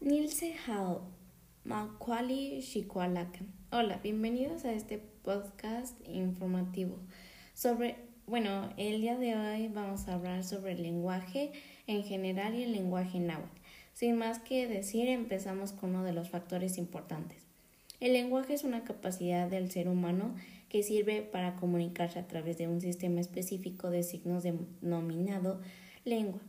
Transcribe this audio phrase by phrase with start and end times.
[0.00, 1.02] Nilse Hao,
[1.64, 3.52] Makwali Shikwalakan.
[3.72, 7.00] Hola, bienvenidos a este podcast informativo
[7.52, 7.96] sobre,
[8.28, 11.50] bueno, el día de hoy vamos a hablar sobre el lenguaje
[11.88, 13.60] en general y el lenguaje náhuatl.
[13.92, 17.42] Sin más que decir, empezamos con uno de los factores importantes.
[17.98, 20.36] El lenguaje es una capacidad del ser humano
[20.68, 25.60] que sirve para comunicarse a través de un sistema específico de signos denominado
[26.04, 26.40] lengua.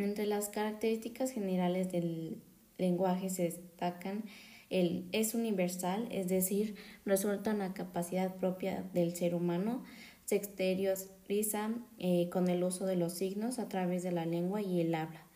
[0.00, 2.38] Entre las características generales del
[2.78, 4.24] lenguaje se destacan
[4.70, 9.84] el es universal, es decir, resulta una capacidad propia del ser humano,
[10.24, 14.80] se exterioriza eh, con el uso de los signos a través de la lengua y
[14.80, 15.26] el habla.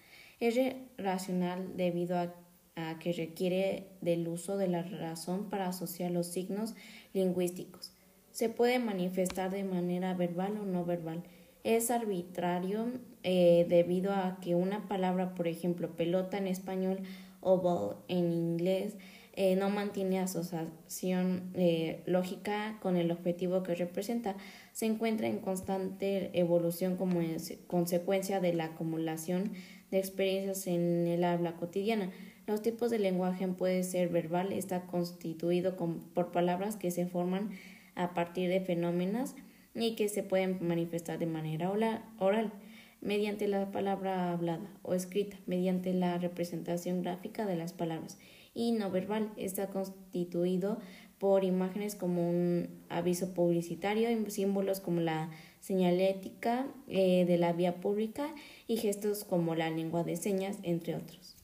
[0.41, 0.59] Es
[0.97, 2.35] racional debido a,
[2.77, 6.75] a que requiere del uso de la razón para asociar los signos
[7.13, 7.93] lingüísticos.
[8.31, 11.23] Se puede manifestar de manera verbal o no verbal
[11.65, 12.93] es arbitrario
[13.23, 17.01] eh, debido a que una palabra, por ejemplo, pelota en español
[17.41, 18.97] o ball en inglés,
[19.37, 24.37] eh, no mantiene asociación eh, lógica con el objetivo que representa,
[24.73, 27.21] se encuentra en constante evolución como
[27.67, 29.53] consecuencia de la acumulación
[29.91, 32.13] de experiencias en el habla cotidiana.
[32.47, 37.51] Los tipos de lenguaje pueden ser verbal, está constituido por palabras que se forman
[37.95, 39.35] a partir de fenómenos
[39.75, 41.71] y que se pueden manifestar de manera
[42.19, 42.53] oral,
[43.01, 48.19] mediante la palabra hablada o escrita, mediante la representación gráfica de las palabras,
[48.55, 49.31] y no verbal.
[49.37, 50.79] Está constituido
[51.19, 55.31] por imágenes como un aviso publicitario, símbolos como la
[55.61, 58.29] señalética eh, de la vía pública
[58.67, 61.37] y gestos como la lengua de señas, entre otros.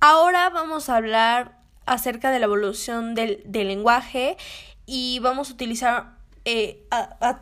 [0.00, 4.36] Ahora vamos a hablar acerca de la evolución del, del lenguaje
[4.84, 6.15] y vamos a utilizar
[6.48, 6.86] eh,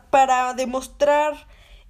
[0.09, 1.47] para demostrar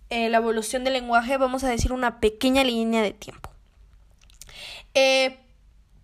[0.10, 3.50] eh, la evolución del lenguaje, vamos a decir una pequeña línea de tiempo.
[4.94, 5.40] Eh,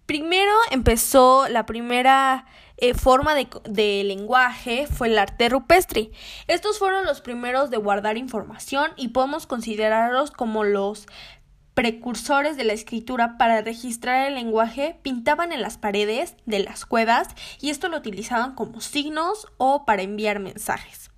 [0.05, 2.45] primero empezó la primera
[2.95, 6.11] forma de, de, lenguaje fue el arte rupestre.
[6.47, 11.07] Estos fueron los primeros de guardar información y podemos considerarlos como los
[11.73, 17.29] precursores de la escritura para registrar el lenguaje pintaban en las paredes de las cuevas
[17.61, 21.11] y esto lo utilizaban como signos o para enviar mensajes.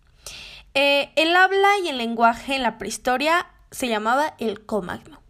[0.76, 5.22] Eh, el habla y el lenguaje en la prehistoria se llamaba el comagno.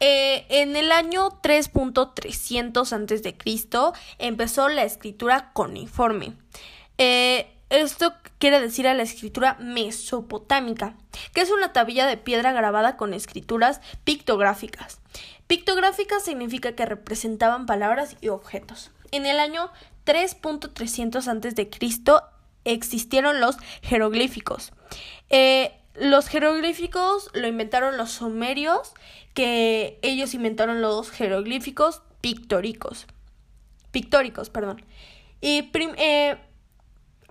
[0.00, 3.98] Eh, en el año 3.300 a.C.
[4.18, 6.34] empezó la escritura cuneiforme.
[6.98, 10.94] Eh, esto quiere decir a la escritura mesopotámica,
[11.34, 15.00] que es una tabilla de piedra grabada con escrituras pictográficas.
[15.46, 18.90] Pictográficas significa que representaban palabras y objetos.
[19.10, 19.70] En el año
[20.06, 22.22] 3.300 a.C.
[22.64, 24.72] existieron los jeroglíficos.
[25.30, 28.92] Eh, los jeroglíficos lo inventaron los sumerios,
[29.34, 33.06] que ellos inventaron los jeroglíficos pictóricos.
[33.90, 34.84] Pictóricos, perdón.
[35.40, 36.38] Y eh,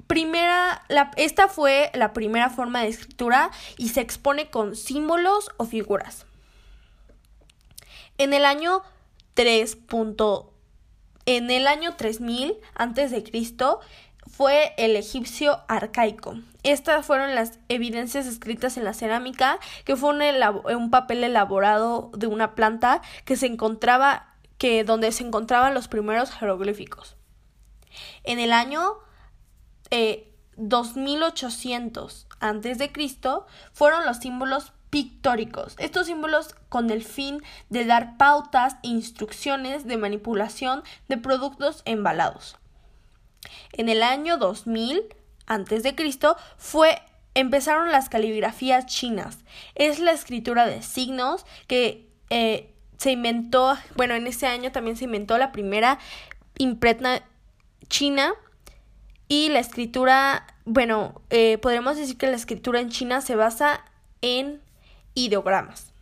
[0.08, 0.84] primera,
[1.18, 6.26] esta fue la primera forma de escritura y se expone con símbolos o figuras.
[8.18, 8.82] En el año
[9.36, 9.78] 3.
[11.26, 13.18] en el año 3000 antes de
[14.26, 16.36] fue el egipcio arcaico.
[16.64, 20.22] Estas fueron las evidencias escritas en la cerámica, que fue un,
[20.76, 26.32] un papel elaborado de una planta que se encontraba que donde se encontraban los primeros
[26.32, 27.16] jeroglíficos.
[28.24, 28.98] En el año
[30.56, 35.76] 2800 eh, antes de Cristo fueron los símbolos pictóricos.
[35.80, 42.58] Estos símbolos con el fin de dar pautas e instrucciones de manipulación de productos embalados.
[43.74, 45.04] En el año 2000
[45.46, 47.02] antes de Cristo fue
[47.34, 49.40] empezaron las caligrafías chinas.
[49.76, 55.06] Es la escritura de signos que eh, se inventó, bueno, en ese año también se
[55.06, 56.00] inventó la primera
[56.58, 57.24] imprenta
[57.90, 58.34] china
[59.28, 63.84] y la escritura, bueno, eh, podemos decir que la escritura en China se basa
[64.22, 64.62] en
[65.14, 65.94] ideogramas.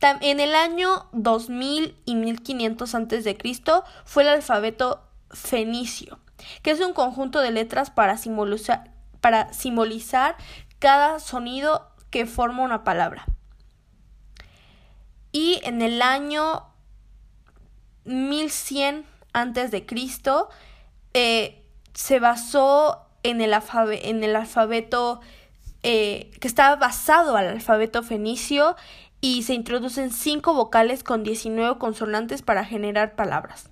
[0.00, 3.38] En el año 2000 y 1500 a.C.
[4.04, 6.20] fue el alfabeto fenicio,
[6.62, 10.36] que es un conjunto de letras para simbolizar, para simbolizar
[10.78, 13.26] cada sonido que forma una palabra.
[15.32, 16.64] Y en el año
[18.04, 20.48] 1100 antes de Cristo
[21.12, 21.62] eh,
[21.94, 23.54] se basó en el,
[24.02, 25.20] en el alfabeto
[25.82, 28.76] eh, que estaba basado al alfabeto fenicio
[29.20, 33.70] y se introducen cinco vocales con 19 consonantes para generar palabras.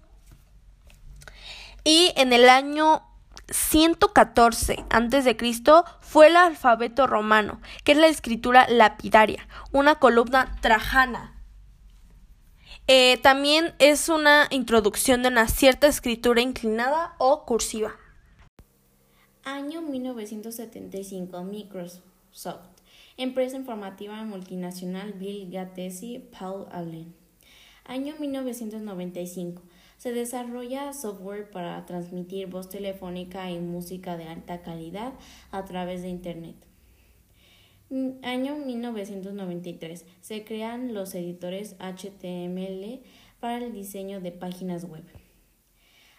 [1.84, 3.02] Y en el año
[3.48, 5.36] 114 a.C.
[6.00, 11.32] fue el alfabeto romano, que es la escritura lapidaria, una columna trajana.
[12.88, 17.94] Eh, también es una introducción de una cierta escritura inclinada o cursiva.
[19.46, 21.44] Año 1975.
[21.44, 22.66] Microsoft.
[23.16, 27.14] Empresa informativa multinacional Bill Gates y Paul Allen.
[27.84, 29.62] Año 1995.
[29.98, 35.12] Se desarrolla software para transmitir voz telefónica y música de alta calidad
[35.52, 36.56] a través de Internet.
[37.90, 40.06] Mm, año 1993.
[40.22, 43.00] Se crean los editores HTML
[43.38, 45.04] para el diseño de páginas web.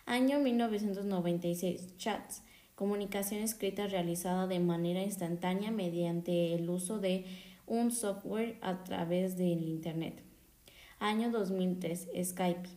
[0.06, 1.98] Año 1996.
[1.98, 2.47] Chats.
[2.78, 7.26] Comunicación escrita realizada de manera instantánea mediante el uso de
[7.66, 10.22] un software a través del Internet.
[11.00, 12.08] Año 2003.
[12.24, 12.70] Skype.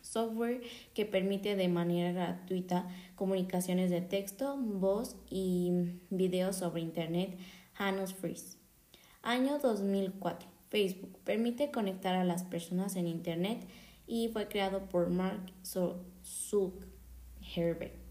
[0.00, 0.62] Software
[0.94, 7.36] que permite de manera gratuita comunicaciones de texto, voz y video sobre Internet
[7.74, 8.56] Hannos Freeze.
[9.20, 10.48] Año 2004.
[10.70, 13.66] Facebook permite conectar a las personas en Internet
[14.06, 15.52] y fue creado por Mark
[16.24, 18.03] Zuckerberg.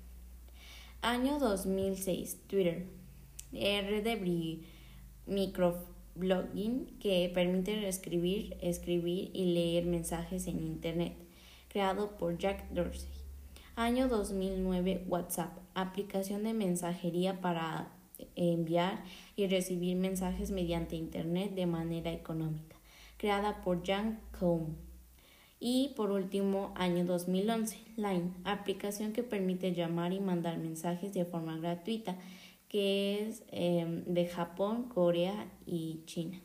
[1.04, 2.48] Año 2006.
[2.48, 2.88] Twitter.
[3.52, 4.64] red de
[5.26, 11.18] microblogging que permite escribir, escribir y leer mensajes en Internet,
[11.68, 13.10] creado por Jack Dorsey.
[13.76, 15.04] Año 2009.
[15.10, 15.52] WhatsApp.
[15.74, 17.92] Aplicación de mensajería para
[18.38, 19.04] enviar
[19.36, 22.78] y recibir mensajes mediante Internet de manera económica,
[23.18, 24.78] creada por Jan Koum.
[25.66, 31.58] Y por último, año 2011, Line, aplicación que permite llamar y mandar mensajes de forma
[31.58, 32.18] gratuita,
[32.68, 36.42] que es em, de Japón, Corea y China.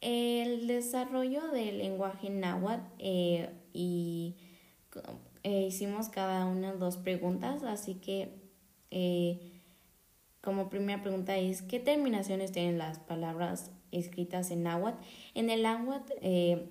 [0.00, 4.36] El desarrollo del lenguaje náhuatl eh, y
[5.42, 8.40] eh, hicimos cada una dos preguntas, así que
[8.90, 9.60] eh,
[10.40, 14.98] como primera pregunta es, ¿qué terminaciones tienen las palabras escritas en náhuatl?
[15.34, 16.68] En el náhuatl eh,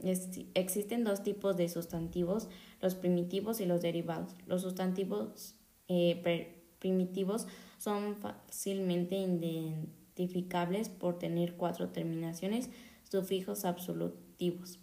[0.54, 2.50] existen dos tipos de sustantivos,
[2.82, 4.36] los primitivos y los derivados.
[4.48, 5.56] Los sustantivos
[5.88, 7.48] eh, primitivos
[7.78, 12.70] son fácilmente identificables por tener cuatro terminaciones,
[13.10, 14.80] sufijos absolutivos.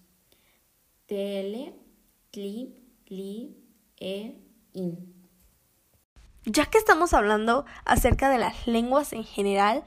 [1.07, 1.73] TL,
[2.31, 2.75] cli,
[3.07, 3.57] li,
[3.99, 4.35] e,
[4.75, 5.18] in.
[6.51, 9.85] Ya que estamos hablando acerca de las lenguas en general,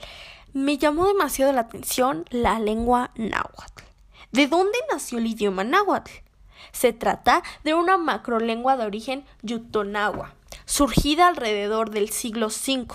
[0.53, 3.83] me llamó demasiado la atención la lengua náhuatl.
[4.31, 6.11] ¿De dónde nació el idioma náhuatl?
[6.71, 10.35] Se trata de una macrolengua de origen yutonagua,
[10.65, 12.85] surgida alrededor del siglo V.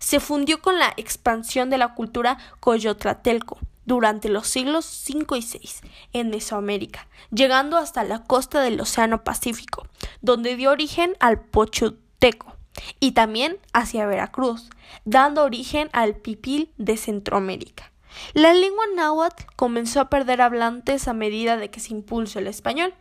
[0.00, 5.70] Se fundió con la expansión de la cultura coyotlatelco durante los siglos V y VI
[6.12, 9.86] en Mesoamérica, llegando hasta la costa del Océano Pacífico,
[10.22, 12.56] donde dio origen al pochuteco
[13.00, 14.70] y también hacia Veracruz,
[15.04, 17.92] dando origen al pipil de Centroamérica.
[18.34, 22.94] La lengua náhuatl comenzó a perder hablantes a medida de que se impulsó el español,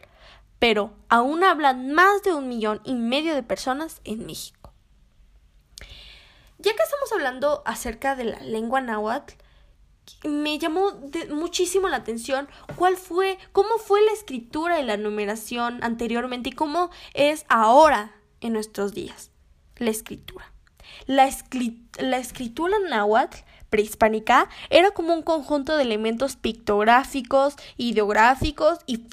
[0.59, 4.73] pero aún hablan más de un millón y medio de personas en México.
[6.59, 9.33] Ya que estamos hablando acerca de la lengua náhuatl,
[10.23, 10.91] me llamó
[11.29, 16.91] muchísimo la atención cuál fue, cómo fue la escritura y la numeración anteriormente y cómo
[17.13, 19.31] es ahora en nuestros días
[19.81, 20.51] la escritura.
[21.07, 21.28] La,
[22.18, 23.38] escritura náhuatl
[23.69, 29.04] prehispánica era como un conjunto de elementos pictográficos, ideográficos y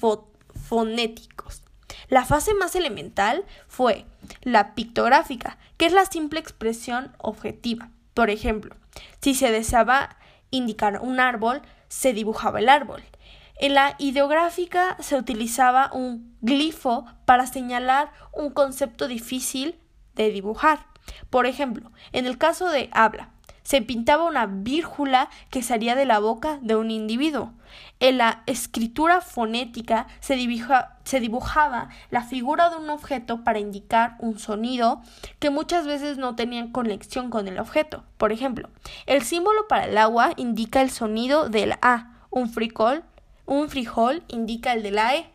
[0.53, 1.63] fonéticos.
[2.09, 4.05] La fase más elemental fue
[4.43, 7.89] la pictográfica, que es la simple expresión objetiva.
[8.13, 8.75] Por ejemplo,
[9.21, 10.17] si se deseaba
[10.51, 13.03] indicar un árbol, se dibujaba el árbol.
[13.55, 19.79] En la ideográfica se utilizaba un glifo para señalar un concepto difícil
[20.23, 20.85] de dibujar.
[21.29, 23.29] Por ejemplo, en el caso de habla,
[23.63, 27.53] se pintaba una vírgula que salía de la boca de un individuo.
[27.99, 30.35] En la escritura fonética se,
[31.03, 35.01] se, dibujaba la figura de un objeto para indicar un sonido
[35.37, 38.03] que muchas veces no tenían conexión con el objeto.
[38.17, 38.69] Por ejemplo,
[39.05, 43.03] el símbolo para el agua indica el sonido del A, un frijol,
[43.45, 45.29] un frijol indica el de la E.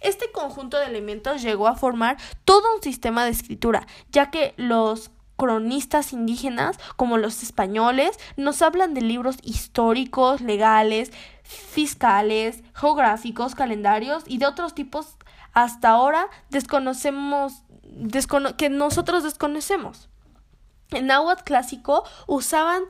[0.00, 5.10] Este conjunto de elementos llegó a formar todo un sistema de escritura, ya que los
[5.36, 11.12] cronistas indígenas, como los españoles, nos hablan de libros históricos, legales,
[11.44, 15.16] fiscales, geográficos, calendarios y de otros tipos
[15.54, 17.62] hasta ahora desconocemos
[18.56, 20.08] que nosotros desconocemos.
[20.90, 22.82] En náhuatl clásico usaban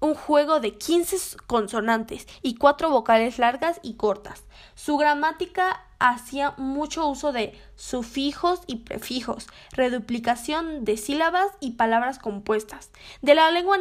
[0.00, 4.44] un juego de 15 consonantes y cuatro vocales largas y cortas.
[4.74, 12.90] Su gramática hacía mucho uso de sufijos y prefijos, reduplicación de sílabas y palabras compuestas.
[13.22, 13.78] De la lengua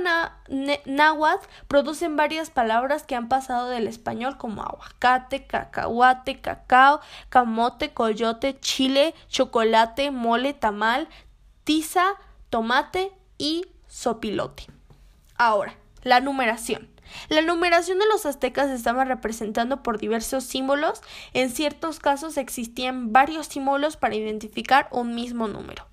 [0.85, 8.59] náhuatl producen varias palabras que han pasado del español como aguacate, cacahuate, cacao, camote, coyote,
[8.59, 11.07] chile, chocolate, mole, tamal,
[11.63, 12.05] tiza,
[12.49, 14.67] tomate y sopilote.
[15.37, 16.92] Ahora, la numeración.
[17.29, 21.01] La numeración de los aztecas estaba representando por diversos símbolos.
[21.33, 25.87] En ciertos casos existían varios símbolos para identificar un mismo número.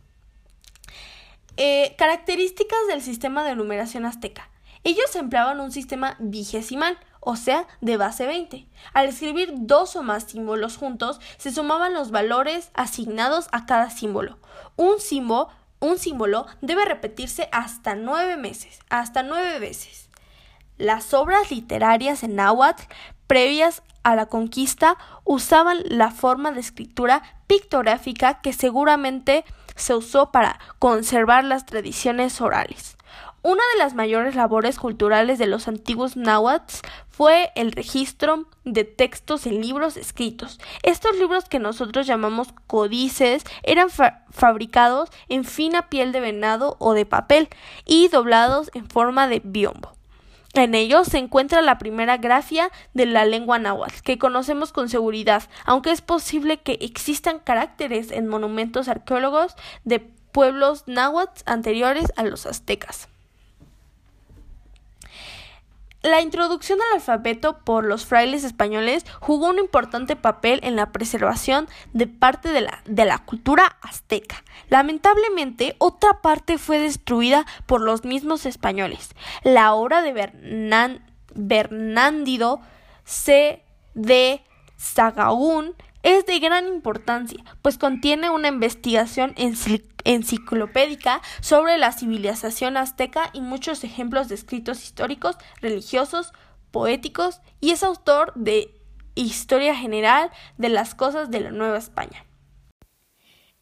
[1.56, 4.48] Eh, características del sistema de numeración azteca.
[4.82, 8.66] Ellos empleaban un sistema vigesimal, o sea, de base 20.
[8.94, 14.38] Al escribir dos o más símbolos juntos, se sumaban los valores asignados a cada símbolo.
[14.76, 20.09] Un símbolo, debe repetirse hasta nueve meses, hasta nueve veces.
[20.80, 22.84] Las obras literarias en náhuatl
[23.26, 29.44] previas a la conquista usaban la forma de escritura pictográfica que seguramente
[29.76, 32.96] se usó para conservar las tradiciones orales.
[33.42, 36.76] Una de las mayores labores culturales de los antiguos náhuatl
[37.10, 40.58] fue el registro de textos en libros escritos.
[40.82, 43.88] Estos libros que nosotros llamamos códices eran
[44.30, 47.50] fabricados en fina piel de venado o de papel
[47.84, 49.99] y doblados en forma de biombo.
[50.54, 55.44] En ellos se encuentra la primera grafía de la lengua náhuatl, que conocemos con seguridad,
[55.64, 59.54] aunque es posible que existan caracteres en monumentos arqueólogos
[59.84, 63.08] de pueblos náhuatl anteriores a los aztecas.
[66.02, 71.68] La introducción del alfabeto por los frailes españoles jugó un importante papel en la preservación
[71.92, 74.42] de parte de la, de la cultura azteca.
[74.70, 79.10] Lamentablemente, otra parte fue destruida por los mismos españoles.
[79.44, 81.02] La obra de
[81.34, 82.60] Bernándido
[83.04, 83.62] C.
[83.92, 84.42] de
[84.78, 89.34] Sagaún es de gran importancia, pues contiene una investigación
[90.04, 96.32] enciclopédica sobre la civilización azteca y muchos ejemplos de escritos históricos, religiosos,
[96.70, 98.74] poéticos, y es autor de
[99.14, 102.24] Historia General de las Cosas de la Nueva España.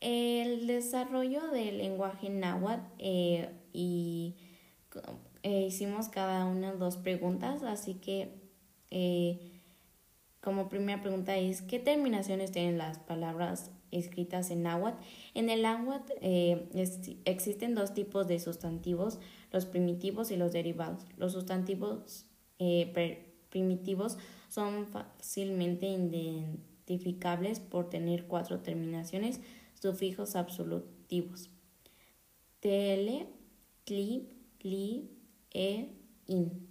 [0.01, 4.37] El desarrollo del lenguaje náhuatl eh, y
[5.43, 8.39] eh, hicimos cada una dos preguntas, así que
[8.91, 9.58] eh,
[10.49, 14.97] como primera pregunta es, ¿qué terminaciones tienen las palabras escritas en náhuatl?
[15.35, 16.71] En el náhuatl eh,
[17.27, 19.21] existen dos tipos de sustantivos,
[19.53, 21.05] los primitivos y los derivados.
[21.19, 22.25] Los sustantivos
[22.59, 24.17] eh, primitivos
[24.49, 29.43] son fácilmente identificables por tener cuatro terminaciones,
[29.75, 31.51] sufijos absolutivos.
[32.61, 33.27] Tele,
[33.85, 35.11] tli, li,
[35.53, 35.93] e,
[36.27, 36.68] in.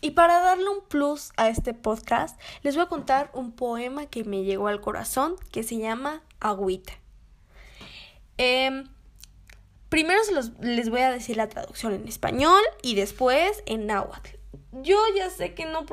[0.00, 4.24] Y para darle un plus a este podcast, les voy a contar un poema que
[4.24, 6.92] me llegó al corazón que se llama Agüita.
[8.36, 8.88] Em,
[9.88, 10.20] primero
[10.60, 14.30] les voy a decir la traducción en español y después en náhuatl.
[14.72, 15.84] Yo ya sé que no,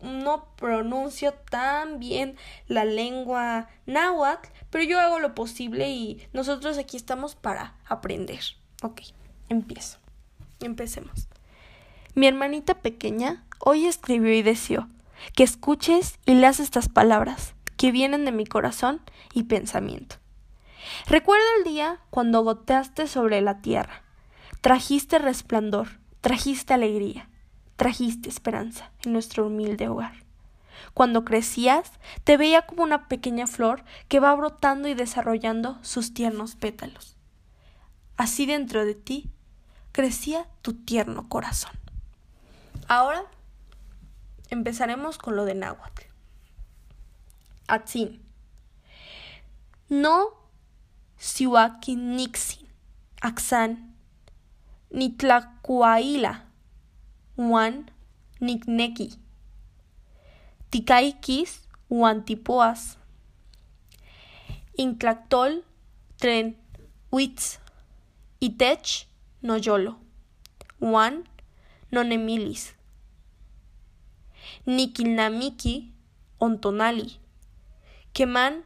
[0.00, 2.36] no pronuncio tan bien
[2.68, 8.40] la lengua náhuatl, pero yo hago lo posible y nosotros aquí estamos para aprender.
[8.82, 9.00] Ok,
[9.48, 9.98] empiezo.
[10.60, 11.28] Empecemos.
[12.16, 14.88] Mi hermanita pequeña hoy escribió y deseó
[15.34, 19.00] que escuches y leas estas palabras que vienen de mi corazón
[19.32, 20.16] y pensamiento.
[21.08, 24.04] Recuerda el día cuando goteaste sobre la tierra,
[24.60, 27.28] trajiste resplandor, trajiste alegría,
[27.74, 30.22] trajiste esperanza en nuestro humilde hogar.
[30.92, 31.90] Cuando crecías,
[32.22, 37.16] te veía como una pequeña flor que va brotando y desarrollando sus tiernos pétalos.
[38.16, 39.30] Así dentro de ti
[39.90, 41.83] crecía tu tierno corazón.
[42.88, 43.24] Ahora
[44.50, 46.02] empezaremos con lo de náhuatl.
[47.66, 48.22] Atzin.
[49.88, 50.44] No
[51.96, 52.68] Nixin,
[53.20, 53.94] Axan,
[54.90, 56.44] Nitlacuaila,
[57.36, 57.90] Juan,
[58.40, 59.18] Nicnequi,
[60.70, 61.68] Ticaikis,
[62.24, 62.98] Tipoas,
[64.76, 65.64] Inclactol,
[66.18, 66.56] Tren,
[67.10, 67.60] Witz,
[68.40, 69.08] Itech,
[69.42, 69.98] Noyolo,
[71.94, 72.74] Juan, Nonemilis,
[74.66, 75.92] Nikilnamiki,
[76.40, 77.18] Ontonali,
[78.12, 78.62] Keman,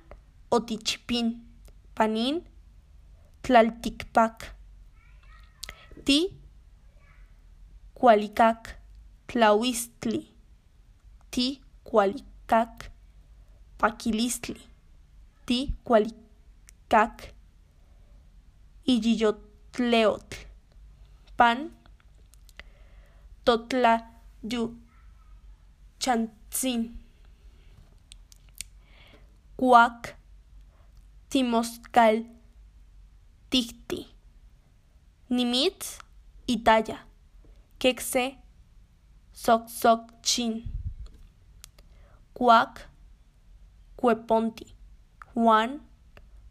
[0.51, 1.41] Otichipin,
[1.95, 2.43] Panin,
[3.43, 4.55] Tlaltikpak,
[6.05, 6.31] Ti,
[7.95, 8.77] Cualicac,
[9.27, 10.27] Tlahuistli,
[11.31, 12.91] Ti, Cualicac,
[13.79, 14.61] Paquilistli,
[15.47, 17.35] Ti, Cualicac,
[18.87, 20.37] Iyiyotleotl,
[21.37, 21.71] Pan,
[25.99, 26.95] Chantzin
[29.57, 30.17] Cuac
[31.31, 32.25] Timoscal
[33.51, 34.07] Ticti
[35.31, 35.99] Nimitz
[36.47, 36.99] Itaya
[37.79, 38.37] Quexe
[39.33, 40.63] Soc Soc Chin
[42.35, 42.87] Cuac
[43.97, 44.75] Cueponti
[45.35, 45.81] Juan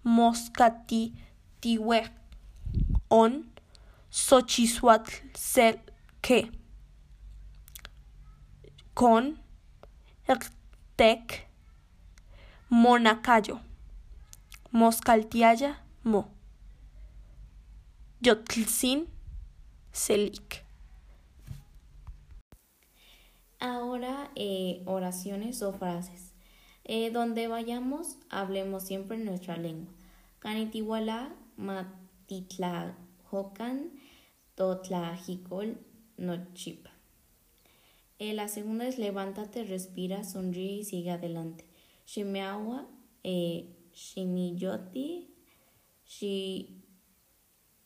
[0.03, 1.13] Moscati
[1.61, 2.09] Tiwe
[3.11, 3.43] On
[4.09, 5.21] Xochisuatl
[6.21, 6.49] que
[8.97, 9.37] con
[10.95, 11.47] Tec
[12.67, 13.59] Monacayo
[14.71, 16.27] Moscaltiaya Mo
[18.21, 19.07] Yotlsin
[19.91, 20.65] Selic
[23.59, 26.33] Ahora eh, oraciones o frases.
[26.83, 29.93] Eh, donde vayamos, hablemos siempre en nuestra lengua.
[30.39, 33.91] Canitihuala, Matitlajocan,
[34.55, 35.77] Totlajicol,
[36.17, 36.96] Nochipa.
[38.19, 41.65] Eh, la segunda es levántate, respira, sonríe y sigue adelante.
[42.05, 42.87] Shimeawa,
[43.23, 45.27] eh, Shimiyoti,
[46.05, 46.83] Shi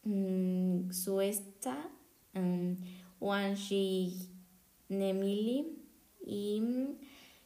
[0.03, 1.89] mm, Suesta,
[2.33, 2.77] um,
[3.19, 4.29] Wan Shi
[4.89, 5.65] Nemili
[6.25, 6.61] y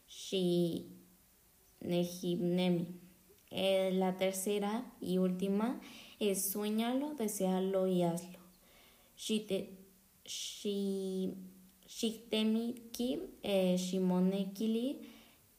[0.08, 0.88] Shi
[1.82, 3.00] Nejibnemi.
[3.52, 5.80] Eh, la tercera y última
[6.20, 8.40] es sueñalo, desealo y hazlo.
[9.16, 9.78] Shite,
[10.26, 11.34] shi,
[11.96, 15.00] Shiktemiki, eh, Shimonekili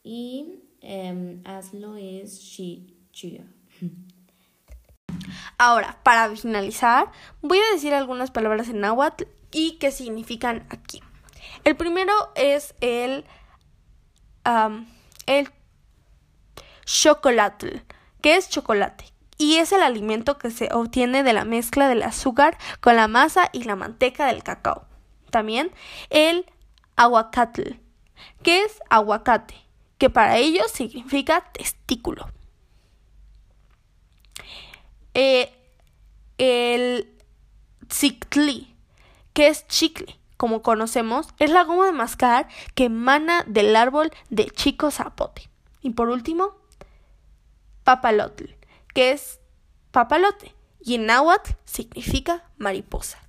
[0.03, 3.43] y eh, hazlo es Shichia.
[5.57, 11.01] Ahora, para finalizar, voy a decir algunas palabras en náhuatl y qué significan aquí.
[11.63, 13.25] El primero es el,
[14.45, 14.85] um,
[15.25, 15.49] el
[16.85, 17.81] chocolate,
[18.21, 19.05] que es chocolate,
[19.39, 23.49] y es el alimento que se obtiene de la mezcla del azúcar con la masa
[23.53, 24.86] y la manteca del cacao.
[25.29, 25.71] También
[26.09, 26.45] el
[26.95, 27.73] aguacatl,
[28.43, 29.55] que es aguacate,
[29.97, 32.29] que para ellos significa testículo.
[35.13, 35.51] Eh,
[36.37, 37.11] el
[37.87, 38.75] tzictli,
[39.33, 44.45] que es chicle, como conocemos, es la goma de mascar que emana del árbol de
[44.45, 45.49] chico zapote.
[45.81, 46.55] Y por último,
[47.83, 48.45] papalotl,
[48.93, 49.39] que es
[49.91, 53.26] papalote, y en náhuatl significa mariposa.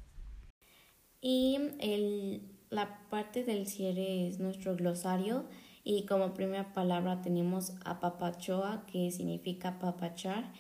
[1.21, 5.47] Y el, la parte del cierre es nuestro glosario
[5.85, 10.53] y como primera palabra tenemos apapachoa, que significa papachar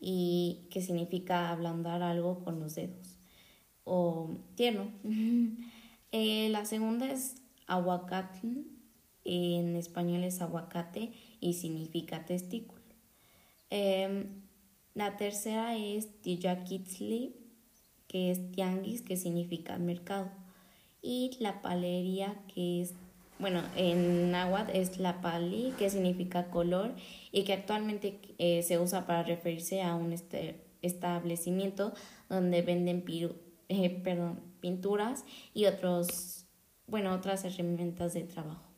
[0.00, 3.18] y que significa ablandar algo con los dedos
[3.84, 4.90] o tierno.
[6.16, 8.46] Eh, la segunda es aguacatl,
[9.24, 12.84] en español es aguacate y significa testículo.
[13.68, 14.42] Em,
[14.94, 17.34] la tercera es tiyakitzli,
[18.14, 20.30] que es tianguis, que significa mercado.
[21.02, 22.94] Y la palería, que es,
[23.40, 26.94] bueno, en náhuatl es la pali, que significa color
[27.32, 31.92] y que actualmente eh, se usa para referirse a un este, establecimiento
[32.28, 33.04] donde venden
[33.68, 36.46] eh, pinturas y otros,
[36.86, 38.73] bueno, otras herramientas de trabajo.